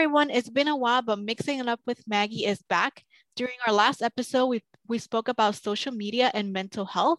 [0.00, 0.30] everyone.
[0.30, 3.04] It's been a while, but Mixing It Up with Maggie is back.
[3.36, 7.18] During our last episode, we, we spoke about social media and mental health.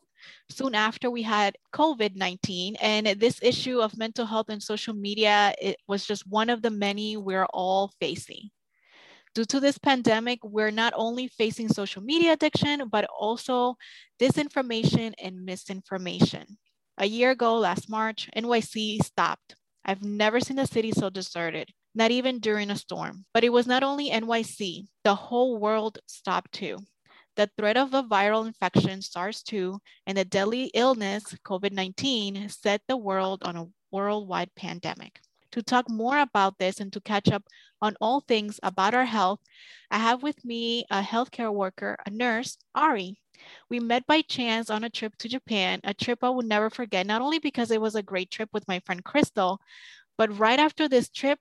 [0.50, 5.54] Soon after, we had COVID 19, and this issue of mental health and social media
[5.62, 8.50] it was just one of the many we're all facing.
[9.36, 13.76] Due to this pandemic, we're not only facing social media addiction, but also
[14.20, 16.58] disinformation and misinformation.
[16.98, 19.56] A year ago, last March, NYC stopped.
[19.86, 23.26] I've never seen a city so deserted not even during a storm.
[23.34, 26.80] But it was not only NYC, the whole world stopped too.
[27.36, 32.82] The threat of a viral infection, SARS 2, and the deadly illness, COVID 19, set
[32.88, 35.20] the world on a worldwide pandemic.
[35.54, 37.44] To talk more about this and to catch up
[37.82, 39.40] on all things about our health,
[39.90, 43.18] I have with me a healthcare worker, a nurse, Ari.
[43.70, 47.06] We met by chance on a trip to Japan, a trip I will never forget,
[47.06, 49.60] not only because it was a great trip with my friend Crystal,
[50.18, 51.40] but right after this trip,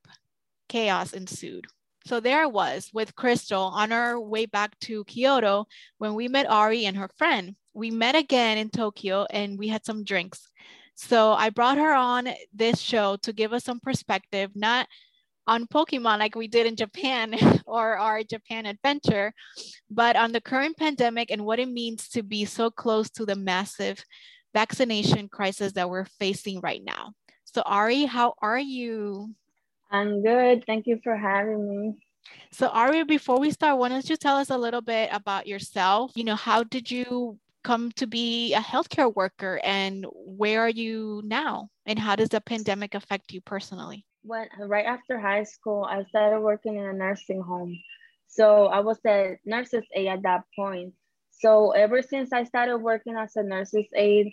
[0.71, 1.67] chaos ensued.
[2.07, 5.67] So there I was with Crystal on our way back to Kyoto
[5.99, 7.57] when we met Ari and her friend.
[7.75, 10.49] We met again in Tokyo and we had some drinks.
[10.95, 14.87] So I brought her on this show to give us some perspective, not
[15.47, 17.35] on Pokemon like we did in Japan
[17.67, 19.33] or our Japan adventure,
[19.91, 23.37] but on the current pandemic and what it means to be so close to the
[23.37, 24.03] massive
[24.55, 27.13] vaccination crisis that we're facing right now.
[27.45, 29.35] So, Ari, how are you?
[29.91, 30.65] I'm good.
[30.67, 31.95] Thank you for having me.
[32.53, 36.13] So, Aria, before we start, why don't you tell us a little bit about yourself?
[36.15, 41.23] You know, how did you come to be a healthcare worker and where are you
[41.25, 41.69] now?
[41.87, 44.05] And how does the pandemic affect you personally?
[44.23, 47.77] When right after high school, I started working in a nursing home.
[48.29, 50.95] So I was a nurse's aide at that point.
[51.31, 54.33] So ever since I started working as a nurse's aide,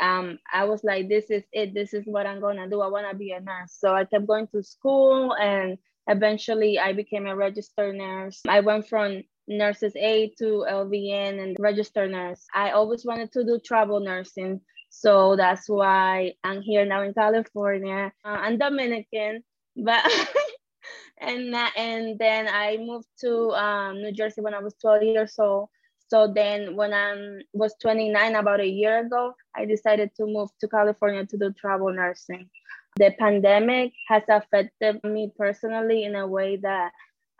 [0.00, 1.74] um, I was like, this is it.
[1.74, 2.80] This is what I'm gonna do.
[2.80, 3.72] I wanna be a nurse.
[3.78, 5.78] So I kept going to school, and
[6.08, 8.42] eventually I became a registered nurse.
[8.48, 12.44] I went from nurses aide to LVN and registered nurse.
[12.54, 14.60] I always wanted to do travel nursing.
[14.90, 18.12] So that's why I'm here now in California.
[18.24, 19.42] Uh, I'm Dominican,
[19.76, 20.04] but
[21.18, 25.68] and and then I moved to um, New Jersey when I was 12 years old.
[26.08, 30.68] So then when I was 29, about a year ago, I decided to move to
[30.68, 32.48] California to do travel nursing.
[32.96, 36.92] The pandemic has affected me personally in a way that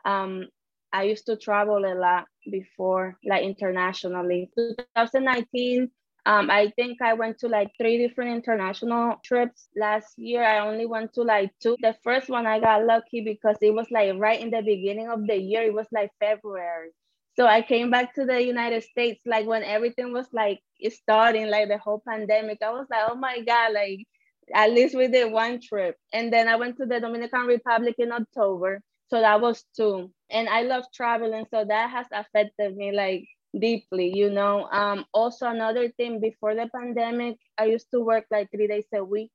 [0.03, 0.47] um,
[0.91, 4.49] I used to travel a lot before, like internationally.
[4.57, 5.91] 2019,
[6.25, 9.69] um, I think I went to like three different international trips.
[9.75, 11.77] Last year, I only went to like two.
[11.81, 15.27] The first one, I got lucky because it was like right in the beginning of
[15.27, 15.61] the year.
[15.63, 16.91] It was like February.
[17.35, 21.67] So I came back to the United States like when everything was like starting, like
[21.67, 22.59] the whole pandemic.
[22.63, 24.05] I was like, oh my God, like
[24.53, 25.97] at least we did one trip.
[26.13, 28.81] And then I went to the Dominican Republic in October.
[29.09, 30.11] So that was two.
[30.29, 31.45] And I love traveling.
[31.51, 34.69] So that has affected me like deeply, you know.
[34.71, 39.03] Um, also another thing before the pandemic, I used to work like three days a
[39.03, 39.31] week.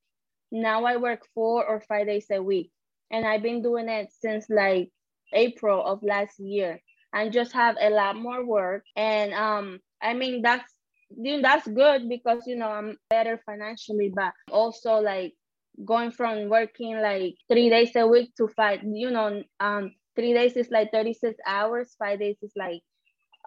[0.51, 2.71] Now I work four or five days a week.
[3.11, 4.89] And I've been doing it since like
[5.35, 6.81] April of last year
[7.13, 8.85] and just have a lot more work.
[8.97, 10.73] And um, I mean that's
[11.43, 15.35] that's good because you know I'm better financially, but also like
[15.85, 20.57] going from working like three days a week to five, you know, um, three days
[20.57, 22.83] is like 36 hours, five days is like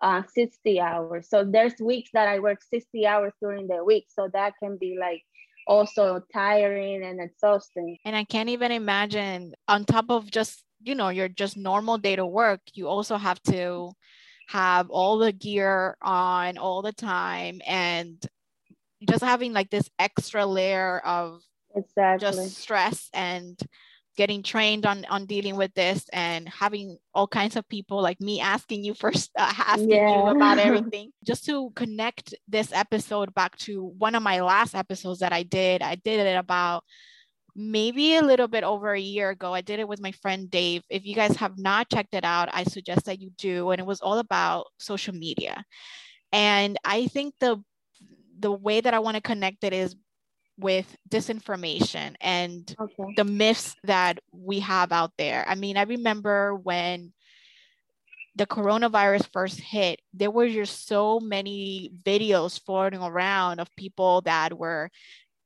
[0.01, 1.30] uh, 60 hours.
[1.30, 4.06] So there's weeks that I work 60 hours during the week.
[4.09, 5.24] So that can be like
[5.68, 7.97] also tiring and exhausting.
[8.06, 12.16] And I can't even imagine on top of just you know your just normal day
[12.16, 13.91] to work you also have to
[14.47, 18.25] have all the gear on all the time and
[19.09, 21.41] just having like this extra layer of
[21.75, 22.27] exactly.
[22.27, 23.59] just stress and
[24.16, 28.39] getting trained on on dealing with this and having all kinds of people like me
[28.39, 30.07] asking you first uh, asking yeah.
[30.07, 35.19] you about everything just to connect this episode back to one of my last episodes
[35.19, 36.83] that I did I did it about
[37.56, 39.54] maybe a little bit over a year ago.
[39.54, 40.83] I did it with my friend Dave.
[40.89, 43.72] If you guys have not checked it out, I suggest that you do.
[43.72, 45.63] And it was all about social media.
[46.31, 47.63] And I think the
[48.39, 49.95] the way that I want to connect it is
[50.57, 53.13] with disinformation and okay.
[53.16, 55.45] the myths that we have out there.
[55.48, 57.13] I mean, I remember when
[58.36, 64.57] the coronavirus first hit, there were just so many videos floating around of people that
[64.57, 64.89] were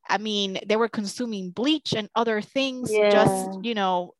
[0.09, 3.09] I mean, they were consuming bleach and other things, yeah.
[3.09, 4.13] just, you know,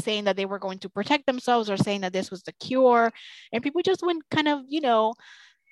[0.00, 3.12] saying that they were going to protect themselves or saying that this was the cure.
[3.52, 5.14] And people just went kind of, you know,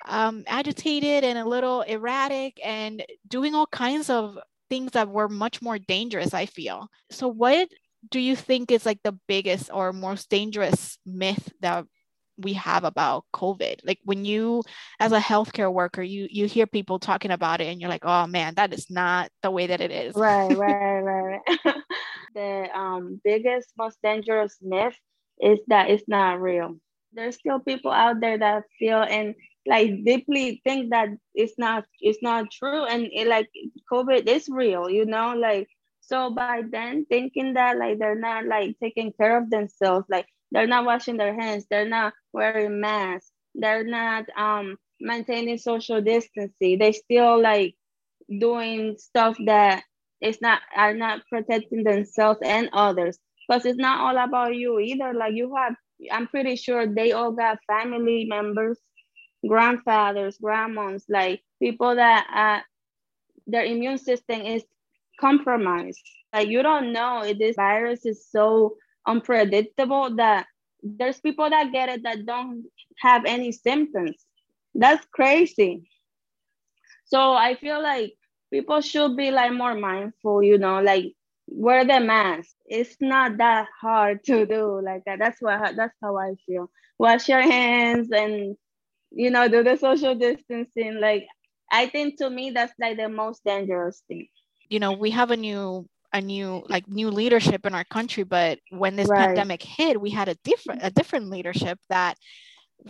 [0.06, 4.38] um, agitated and a little erratic and doing all kinds of
[4.68, 6.88] things that were much more dangerous, I feel.
[7.10, 7.68] So, what
[8.10, 11.84] do you think is like the biggest or most dangerous myth that
[12.42, 13.80] we have about COVID?
[13.84, 14.62] Like when you,
[15.00, 18.26] as a healthcare worker, you you hear people talking about it, and you're like, oh
[18.26, 20.14] man, that is not the way that it is.
[20.14, 21.40] Right, right, right.
[22.34, 24.96] the um, biggest, most dangerous myth
[25.40, 26.76] is that it's not real.
[27.12, 29.34] There's still people out there that feel and
[29.66, 33.48] like deeply think that it's not it's not true and it, like
[33.90, 35.68] covid is real you know like
[36.00, 40.68] so by then thinking that like they're not like taking care of themselves like they're
[40.68, 41.66] not washing their hands.
[41.70, 43.32] They're not wearing masks.
[43.56, 46.78] They're not um maintaining social distancing.
[46.78, 47.76] They still like
[48.40, 49.84] doing stuff that
[50.22, 53.18] is not are not protecting themselves and others.
[53.48, 55.14] Because it's not all about you either.
[55.14, 55.74] Like you have
[56.12, 58.78] i'm pretty sure they all got family members
[59.46, 62.62] grandfathers, grandmas, like people that uh,
[63.46, 64.64] their immune system is
[65.20, 66.00] compromised.
[66.32, 67.22] Like you don't know.
[67.24, 68.76] If this virus is so
[69.06, 70.46] unpredictable that
[70.82, 72.64] there's people that get it that don't
[72.98, 74.24] have any symptoms.
[74.74, 75.88] That's crazy.
[77.04, 78.14] So I feel like
[78.52, 81.14] people should be like more mindful, you know, like
[81.46, 82.54] wear the mask.
[82.66, 85.18] It's not that hard to do like that.
[85.18, 86.70] That's what that's how I feel.
[86.98, 88.56] Wash your hands and
[89.10, 91.00] you know, do the social distancing.
[91.00, 91.26] Like,
[91.70, 94.28] I think to me, that's like the most dangerous thing.
[94.68, 98.58] You know, we have a new a new like new leadership in our country but
[98.70, 99.26] when this right.
[99.26, 102.16] pandemic hit we had a different a different leadership that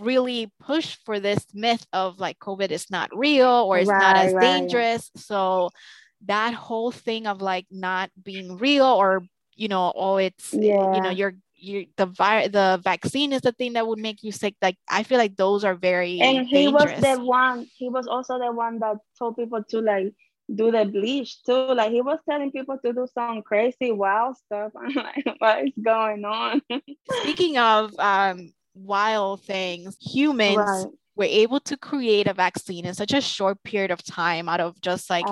[0.00, 4.16] really pushed for this myth of like covid is not real or it's right, not
[4.16, 4.40] as right.
[4.40, 5.70] dangerous so
[6.26, 9.22] that whole thing of like not being real or
[9.54, 10.94] you know oh it's yeah.
[10.94, 14.32] you know you're you the vi- the vaccine is the thing that would make you
[14.32, 17.00] sick like i feel like those are very and he dangerous.
[17.00, 20.12] was the one he was also the one that told people to like
[20.54, 21.74] do the bleach too.
[21.74, 24.72] Like he was telling people to do some crazy wild stuff.
[24.76, 26.62] I'm like what is going on?
[27.22, 30.86] Speaking of um wild things humans right.
[31.14, 34.80] were able to create a vaccine in such a short period of time out of
[34.80, 35.26] just like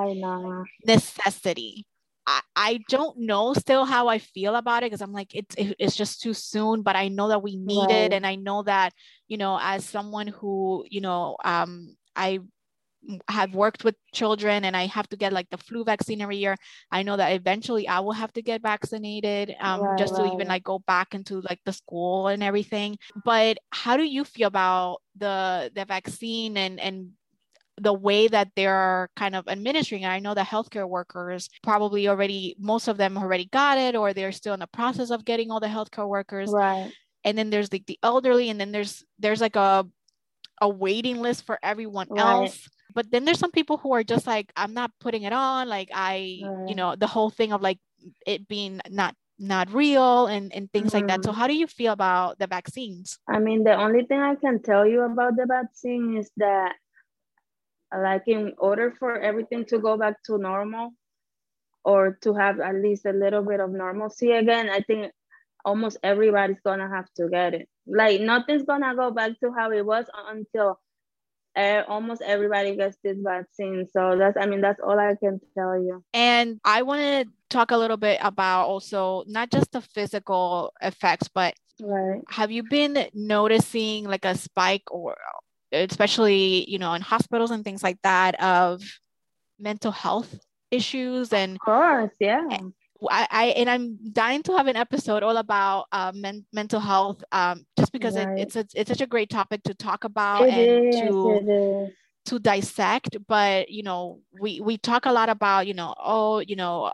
[0.84, 1.86] necessity.
[2.26, 5.74] I, I don't know still how I feel about it because I'm like it's it,
[5.78, 7.90] it's just too soon but I know that we need right.
[7.90, 8.92] it and I know that
[9.26, 12.40] you know as someone who you know um I
[13.28, 16.56] have worked with children and I have to get like the flu vaccine every year.
[16.90, 20.28] I know that eventually I will have to get vaccinated um, right, just right.
[20.28, 22.98] to even like go back into like the school and everything.
[23.24, 27.10] But how do you feel about the the vaccine and and
[27.80, 30.08] the way that they're kind of administering it.
[30.08, 34.32] I know the healthcare workers probably already, most of them already got it, or they're
[34.32, 36.50] still in the process of getting all the healthcare workers.
[36.52, 36.92] Right.
[37.24, 39.86] And then there's like the elderly, and then there's there's like a
[40.60, 42.20] a waiting list for everyone right.
[42.20, 42.68] else.
[42.94, 45.68] But then there's some people who are just like, I'm not putting it on.
[45.68, 46.68] Like I, right.
[46.68, 47.78] you know, the whole thing of like
[48.26, 50.96] it being not not real and, and things mm-hmm.
[50.98, 51.24] like that.
[51.24, 51.40] So mm-hmm.
[51.40, 53.18] how do you feel about the vaccines?
[53.26, 56.74] I mean, the only thing I can tell you about the vaccine is that
[57.96, 60.90] like in order for everything to go back to normal
[61.84, 65.12] or to have at least a little bit of normalcy again i think
[65.64, 69.84] almost everybody's gonna have to get it like nothing's gonna go back to how it
[69.84, 70.78] was until
[71.56, 73.86] uh, almost everybody gets this vaccine.
[73.92, 76.02] So that's i mean that's all i can tell you.
[76.14, 81.28] And i want to talk a little bit about also not just the physical effects
[81.28, 81.52] but
[81.82, 82.22] right.
[82.28, 85.16] have you been noticing like a spike or
[85.72, 88.82] especially you know in hospitals and things like that of
[89.58, 90.38] mental health
[90.70, 92.46] issues and of course yeah
[93.08, 97.22] I, I and I'm dying to have an episode all about uh, men, mental health,
[97.32, 98.38] um, just because right.
[98.38, 101.90] it, it's a, it's such a great topic to talk about it and is, to
[102.26, 103.16] to dissect.
[103.26, 106.92] But you know, we we talk a lot about you know, oh, you know,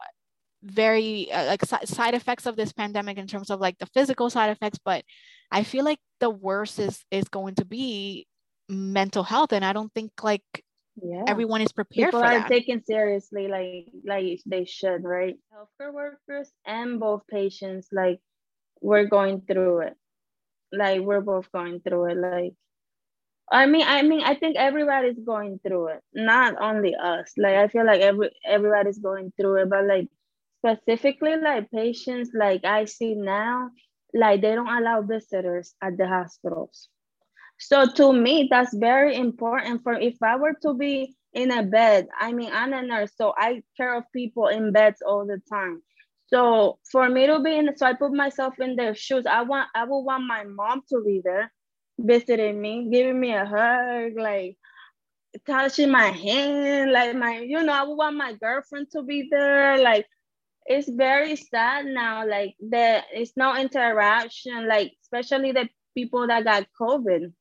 [0.63, 4.51] very uh, like side effects of this pandemic in terms of like the physical side
[4.51, 4.79] effects.
[4.85, 5.05] But
[5.51, 8.27] I feel like the worst is is going to be
[8.69, 10.43] mental health and i don't think like
[11.03, 11.25] yeah.
[11.27, 12.49] everyone is prepared People for are that.
[12.49, 18.21] taken seriously like like they should right healthcare workers and both patients like
[18.81, 19.95] we're going through it
[20.73, 22.55] like we're both going through it like
[23.53, 27.69] i mean i mean i think everybody's going through it not only us like i
[27.69, 30.09] feel like every everybody's going through it but like
[30.65, 33.71] specifically like patients like i see now
[34.15, 36.89] like they don't allow visitors at the hospitals
[37.59, 42.09] so to me, that's very important for if I were to be in a bed,
[42.19, 45.83] I mean, I'm a nurse, so I care of people in beds all the time.
[46.29, 49.27] So for me to be in, so I put myself in their shoes.
[49.27, 51.53] I want, I would want my mom to be there,
[51.99, 54.57] visiting me, giving me a hug, like
[55.47, 59.79] touching my hand, like my, you know, I would want my girlfriend to be there,
[59.79, 60.07] like
[60.67, 62.27] it's very sad now.
[62.27, 67.33] Like there is no interaction, like especially the people that got COVID.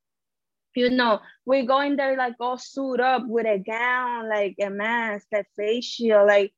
[0.75, 4.69] You know, we go in there like all suit up with a gown, like a
[4.69, 6.53] mask, a facial, like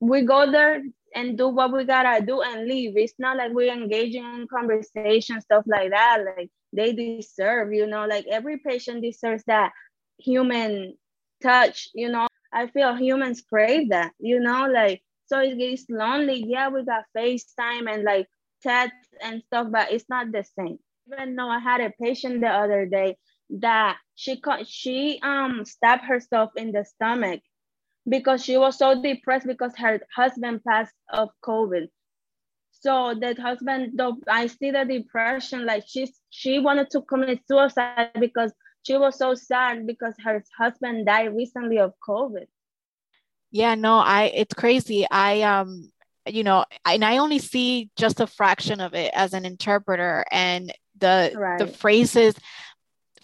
[0.00, 0.82] we go there
[1.14, 2.96] and do what we gotta do and leave.
[2.96, 6.24] It's not like we're engaging in conversation, stuff like that.
[6.36, 9.72] Like they deserve, you know, like every patient deserves that
[10.18, 10.96] human
[11.42, 12.26] touch, you know.
[12.52, 16.44] I feel humans crave that, you know, like so it gets lonely.
[16.46, 18.28] Yeah, we got FaceTime and like
[18.62, 18.92] chat
[19.22, 20.78] and stuff, but it's not the same.
[21.12, 23.16] Even though I had a patient the other day
[23.50, 27.40] that she she um stabbed herself in the stomach
[28.08, 31.88] because she was so depressed because her husband passed of COVID.
[32.70, 38.10] So that husband, though I see the depression, like she's she wanted to commit suicide
[38.20, 42.46] because she was so sad because her husband died recently of COVID.
[43.50, 45.06] Yeah, no, I it's crazy.
[45.10, 45.90] I um
[46.26, 50.72] you know, and I only see just a fraction of it as an interpreter and
[50.98, 51.58] the right.
[51.58, 52.34] the phrases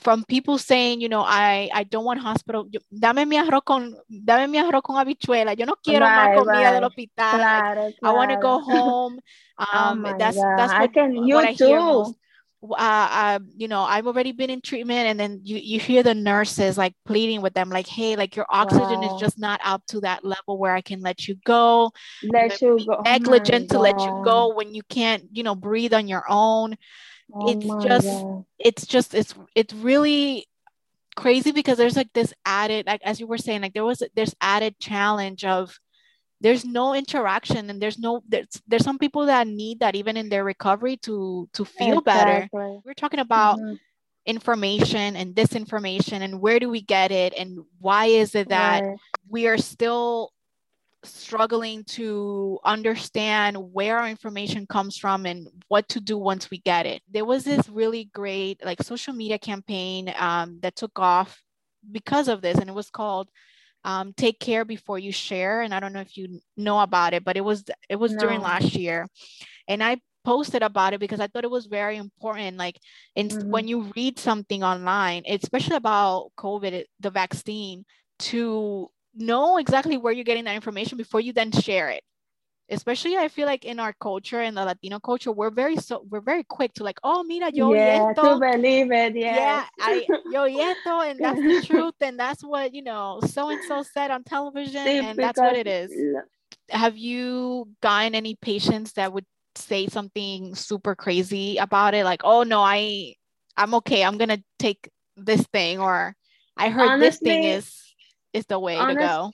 [0.01, 4.51] from people saying, you know, I, I don't want hospital, dame mi arroz con, dame
[4.51, 6.73] mi arroz con habichuela, yo no quiero right, más comida right.
[6.73, 7.39] del hospital.
[7.39, 8.15] Claro, like, claro.
[8.15, 9.21] I want to go home.
[9.63, 10.57] Oh um, oh that's God.
[10.57, 11.67] that's what I, can, you what too.
[11.67, 12.15] hear most.
[12.63, 16.15] Uh, uh, you know, I've already been in treatment, and then you you hear the
[16.15, 19.15] nurses like pleading with them, like, "Hey, like your oxygen wow.
[19.15, 21.93] is just not up to that level where I can let you go.
[22.23, 22.97] Let you go.
[22.97, 26.25] Oh negligent oh to let you go when you can't, you know, breathe on your
[26.27, 26.75] own."
[27.35, 28.45] Oh it's just God.
[28.59, 30.47] it's just it's it's really
[31.17, 34.35] crazy because there's like this added like as you were saying like there was there's
[34.41, 35.79] added challenge of
[36.41, 40.29] there's no interaction and there's no there's there's some people that need that even in
[40.29, 42.49] their recovery to to feel exactly.
[42.51, 43.75] better we're talking about mm-hmm.
[44.27, 48.99] information and disinformation and where do we get it and why is it that right.
[49.29, 50.33] we are still
[51.05, 56.87] struggling to understand where our information comes from and what to do once we get
[56.87, 57.03] it.
[57.11, 61.43] There was this really great like social media campaign um, that took off
[61.91, 63.29] because of this, and it was called
[63.85, 67.25] um, "Take Care Before You Share." And I don't know if you know about it,
[67.25, 68.19] but it was it was no.
[68.19, 69.07] during last year,
[69.69, 72.57] and I posted about it because I thought it was very important.
[72.57, 72.79] Like,
[73.17, 73.51] in, mm-hmm.
[73.51, 77.85] when you read something online, especially about COVID, the vaccine,
[78.19, 82.03] to know exactly where you're getting that information before you then share it
[82.71, 86.21] especially I feel like in our culture in the Latino culture, we're very so we're
[86.21, 89.37] very quick to like, oh mira, yo yeah, to believe it, yes.
[89.37, 93.63] yeah, I yo esto, and that's the truth, and that's what you know, so and
[93.65, 95.93] so said on television, and that's what it is.
[96.71, 99.27] Have you gotten any patients that would
[99.57, 103.15] say something super crazy about it, like, oh no, I
[103.57, 106.15] I'm okay, I'm gonna take this thing, or
[106.57, 107.90] I heard Honestly, this thing is
[108.33, 109.33] is the way Honest, to go.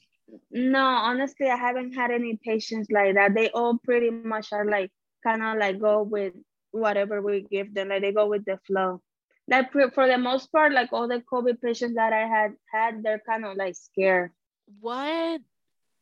[0.51, 3.35] No, honestly, I haven't had any patients like that.
[3.35, 4.91] They all pretty much are like
[5.23, 6.33] kind of like go with
[6.73, 7.89] whatever we give them.
[7.89, 9.03] Like they go with the flow.
[9.49, 13.23] Like for the most part, like all the COVID patients that I had had, they're
[13.25, 14.33] kind of like scared.
[14.81, 15.41] What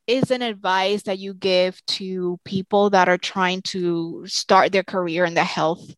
[0.06, 5.24] is an advice that you give to people that are trying to start their career
[5.24, 5.94] in the health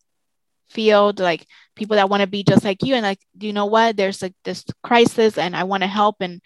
[0.68, 3.96] field like people that want to be just like you and like you know what
[3.96, 6.40] there's like this crisis and i want to help and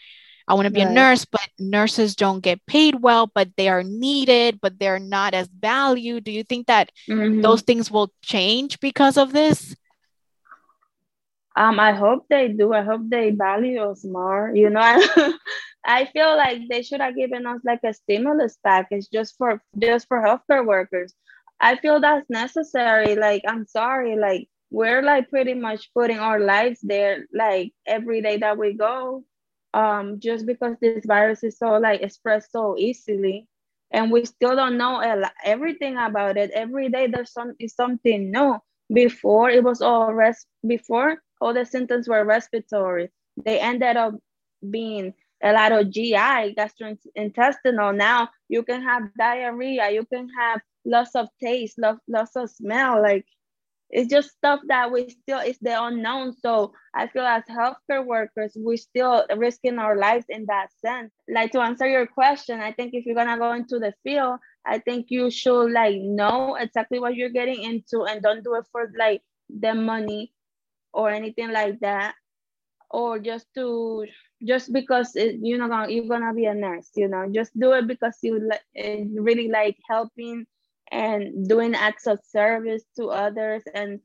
[0.51, 0.91] I want to be right.
[0.91, 5.33] a nurse, but nurses don't get paid well, but they are needed, but they're not
[5.33, 6.25] as valued.
[6.25, 7.41] Do you think that mm-hmm.
[7.41, 9.77] those things will change because of this?
[11.55, 12.73] Um, I hope they do.
[12.73, 14.51] I hope they value us more.
[14.53, 14.81] You know,
[15.85, 20.09] I feel like they should have given us like a stimulus package just for just
[20.09, 21.15] for healthcare workers.
[21.61, 23.15] I feel that's necessary.
[23.15, 28.39] Like, I'm sorry, like we're like pretty much putting our lives there, like every day
[28.39, 29.23] that we go
[29.75, 33.47] um, just because this virus is so like expressed so easily.
[33.93, 35.01] And we still don't know
[35.45, 36.51] everything about it.
[36.53, 38.59] Every day there's some is something new.
[38.93, 43.11] Before it was all rest before all the symptoms were respiratory.
[43.45, 44.15] They ended up
[44.69, 47.97] being a lot of gi gastrointestinal.
[47.97, 49.91] Now you can have diarrhea.
[49.91, 53.25] You can have loss of taste loss, loss of smell like
[53.91, 56.33] it's just stuff that we still it's the unknown.
[56.35, 61.13] So i feel as healthcare workers we're still risking our lives in that sense.
[61.29, 64.79] Like to answer your question i think if you're gonna go into the field i
[64.79, 68.93] think you should like know exactly what you're getting into and don't do it for
[68.99, 70.33] like the money
[70.93, 72.15] or anything like that.
[72.91, 74.07] Or just to
[74.47, 77.27] just because it, you're not gonna you're gonna be a nurse you know?
[77.33, 78.63] Just do it because you like
[79.15, 80.47] really like helping
[80.91, 84.01] and doing acts of service to others and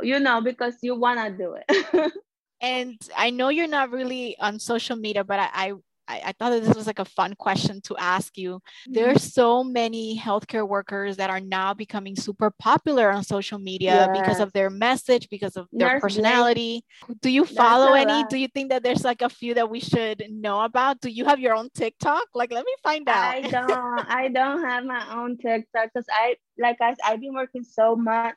[0.00, 2.12] you know because you want to do it.
[2.62, 5.72] And i know you're not really on social media but I, I
[6.10, 8.54] I, I thought that this was like a fun question to ask you.
[8.54, 8.92] Mm-hmm.
[8.94, 14.18] There's so many healthcare workers that are now becoming super popular on social media yes.
[14.18, 16.82] because of their message, because of their Nurse personality.
[17.22, 18.24] Do you follow any?
[18.24, 21.00] Do you think that there's like a few that we should know about?
[21.00, 22.24] Do you have your own TikTok?
[22.34, 23.34] Like, let me find out.
[23.34, 24.10] I don't.
[24.10, 28.36] I don't have my own TikTok because I like I I've been working so much.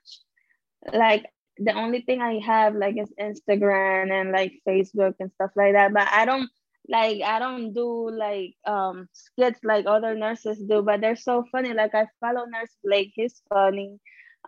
[0.93, 1.25] Like
[1.57, 5.93] the only thing I have like is Instagram and like Facebook and stuff like that.
[5.93, 6.49] But I don't
[6.87, 11.73] like I don't do like um skits like other nurses do, but they're so funny.
[11.73, 13.99] Like I follow Nurse Blake, he's funny.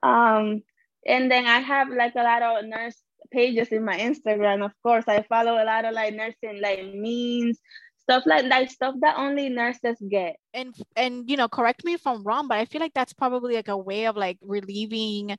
[0.04, 0.62] Um
[1.08, 3.02] and then I have like a lot of nurse
[3.32, 4.66] pages in my Instagram.
[4.66, 7.60] Of course, I follow a lot of like nursing like memes,
[8.02, 10.38] stuff like that, stuff that only nurses get.
[10.54, 13.56] And and you know, correct me if I'm wrong, but I feel like that's probably
[13.56, 15.38] like a way of like relieving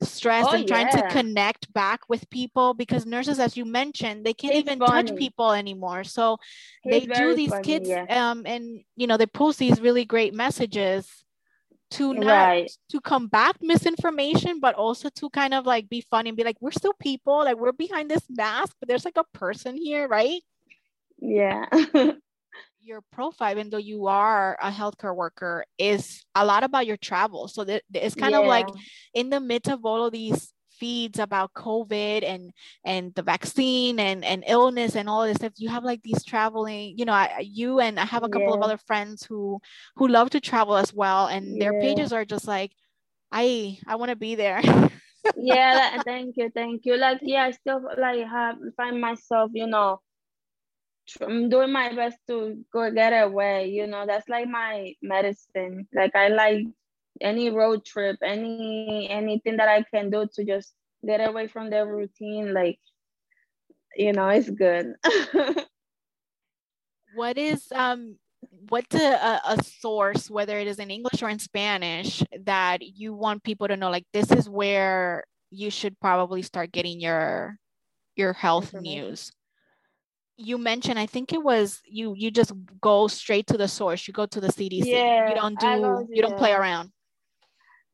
[0.00, 1.00] stress oh, and trying yeah.
[1.00, 5.08] to connect back with people because nurses as you mentioned they can't even funny.
[5.08, 6.38] touch people anymore so
[6.84, 8.30] they do these funny, kids yeah.
[8.30, 11.08] um and you know they post these really great messages
[11.90, 12.70] to not right.
[12.90, 16.70] to combat misinformation but also to kind of like be funny and be like we're
[16.70, 20.42] still people like we're behind this mask but there's like a person here right
[21.20, 21.66] yeah
[22.88, 27.46] your profile, even though you are a healthcare worker, is a lot about your travel.
[27.46, 28.40] So that it's kind yeah.
[28.40, 28.68] of like
[29.14, 32.52] in the midst of all of these feeds about COVID and
[32.84, 35.52] and the vaccine and and illness and all this stuff.
[35.56, 38.54] You have like these traveling, you know, I, you and I have a couple yeah.
[38.54, 39.60] of other friends who
[39.96, 41.70] who love to travel as well, and yeah.
[41.70, 42.72] their pages are just like,
[43.30, 44.62] I I want to be there.
[45.36, 46.96] yeah, thank you, thank you.
[46.96, 50.00] Like yeah, I still like have find myself, you know,
[51.20, 53.68] I'm doing my best to go get away.
[53.68, 55.86] You know, that's like my medicine.
[55.94, 56.66] Like I like
[57.20, 60.74] any road trip, any anything that I can do to just
[61.06, 62.52] get away from the routine.
[62.52, 62.78] Like,
[63.96, 64.94] you know, it's good.
[67.14, 68.16] what is um
[68.68, 73.42] what's a, a source whether it is in english or in spanish that you want
[73.42, 77.56] people to know like this is where you should probably start getting your
[78.14, 79.32] your health news
[80.38, 84.14] you mentioned i think it was you you just go straight to the source you
[84.14, 86.90] go to the cdc yeah, you don't do go, you don't play around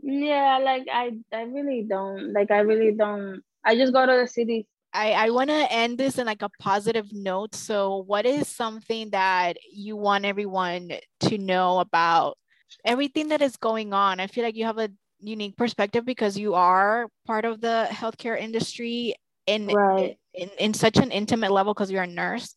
[0.03, 4.43] yeah like i i really don't like i really don't i just go to the
[4.43, 7.57] cdc I, I want to end this in like a positive note.
[7.57, 12.39] So, what is something that you want everyone to know about
[12.85, 14.21] everything that is going on?
[14.21, 18.39] I feel like you have a unique perspective because you are part of the healthcare
[18.39, 19.17] industry
[19.49, 20.17] and right.
[20.35, 22.57] In, in such an intimate level because you're a nurse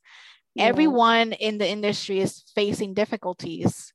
[0.56, 0.66] yeah.
[0.66, 3.94] everyone in the industry is facing difficulties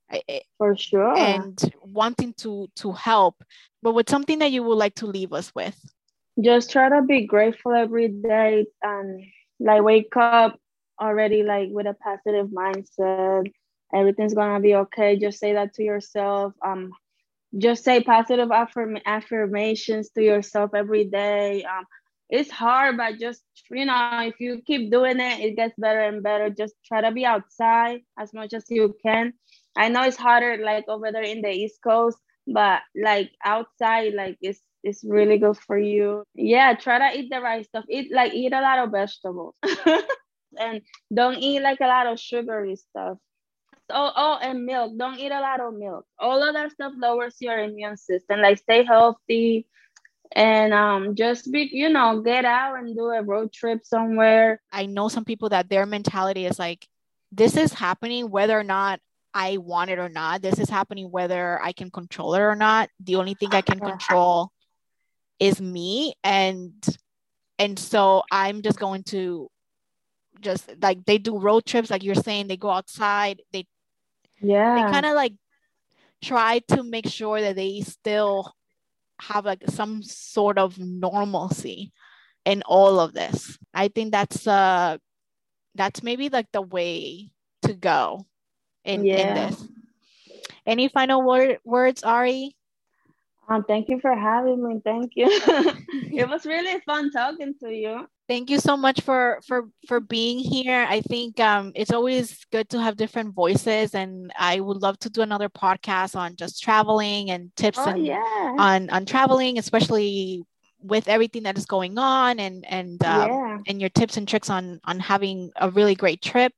[0.58, 1.16] for sure.
[1.16, 3.42] and wanting to to help
[3.82, 5.76] but with something that you would like to leave us with.
[6.40, 9.24] Just try to be grateful every day and
[9.58, 10.58] like wake up
[11.00, 13.52] already like with a positive mindset.
[13.92, 15.18] Everything's gonna be okay.
[15.18, 16.54] Just say that to yourself.
[16.64, 16.92] Um
[17.58, 21.64] just say positive affirm- affirmations to yourself every day.
[21.64, 21.84] Um
[22.32, 26.22] it's hard, but just you know, if you keep doing it, it gets better and
[26.22, 26.48] better.
[26.48, 29.34] Just try to be outside as much as you can.
[29.76, 32.16] I know it's harder like over there in the East Coast,
[32.46, 36.24] but like outside, like it's it's really good for you.
[36.34, 37.84] Yeah, try to eat the right stuff.
[37.90, 39.54] Eat like eat a lot of vegetables.
[40.58, 40.80] and
[41.14, 43.18] don't eat like a lot of sugary stuff.
[43.90, 44.96] Oh, oh, and milk.
[44.96, 46.06] Don't eat a lot of milk.
[46.18, 48.40] All of that stuff lowers your immune system.
[48.40, 49.66] Like stay healthy,
[50.34, 54.60] and um, just be you know get out and do a road trip somewhere.
[54.72, 56.86] I know some people that their mentality is like
[57.30, 59.00] this is happening whether or not
[59.34, 60.42] i want it or not.
[60.42, 62.90] This is happening whether i can control it or not.
[63.00, 64.50] The only thing i can control
[65.38, 66.14] is me.
[66.22, 66.72] And
[67.58, 69.48] and so i'm just going to
[70.40, 73.64] just like they do road trips like you're saying they go outside they
[74.40, 75.34] yeah they kind of like
[76.22, 78.52] try to make sure that they still
[79.28, 81.92] have like some sort of normalcy
[82.44, 83.58] in all of this.
[83.72, 84.98] I think that's uh
[85.74, 87.30] that's maybe like the way
[87.62, 88.26] to go
[88.84, 89.28] in, yeah.
[89.28, 89.68] in this.
[90.66, 92.56] Any final word words, Ari?
[93.48, 94.80] Um, thank you for having me.
[94.84, 95.26] Thank you.
[95.28, 100.38] it was really fun talking to you thank you so much for for for being
[100.38, 100.86] here.
[100.88, 105.10] I think um, it's always good to have different voices and i would love to
[105.10, 108.56] do another podcast on just traveling and tips oh, and, yeah.
[108.58, 110.44] on on traveling especially
[110.82, 113.58] with everything that is going on and and um, yeah.
[113.68, 116.52] and your tips and tricks on on having a really great trip.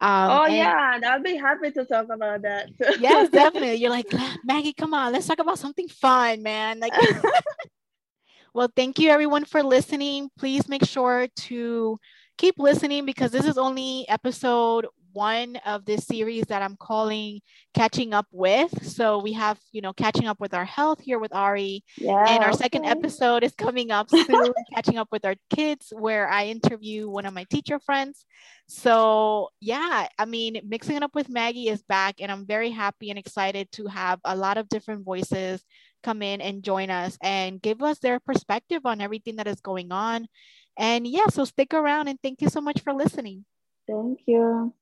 [0.00, 3.74] Um, oh yeah i'll be happy to talk about that yes definitely.
[3.82, 4.06] You're like
[4.44, 6.78] maggie come on let's talk about something fun man.
[6.78, 6.92] Like
[8.54, 10.30] well, thank you everyone for listening.
[10.38, 11.98] Please make sure to
[12.36, 14.86] keep listening because this is only episode
[15.18, 17.40] one of this series that I'm calling
[17.74, 18.86] Catching Up With.
[18.86, 21.82] So we have, you know, catching up with our health here with Ari.
[21.96, 22.58] Yeah, and our okay.
[22.58, 27.26] second episode is coming up soon, catching up with our kids, where I interview one
[27.26, 28.26] of my teacher friends.
[28.68, 33.10] So yeah, I mean, mixing it up with Maggie is back, and I'm very happy
[33.10, 35.64] and excited to have a lot of different voices
[36.04, 39.90] come in and join us and give us their perspective on everything that is going
[39.90, 40.28] on.
[40.78, 43.44] And yeah, so stick around and thank you so much for listening.
[43.88, 44.74] Thank you.